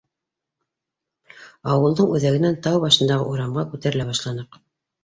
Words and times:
Ауылдың 1.75 2.17
үҙәгенән 2.17 2.61
тау 2.69 2.83
башындағы 2.87 3.31
урамға 3.35 3.69
күтәрелә 3.77 4.11
башланыҡ. 4.13 4.65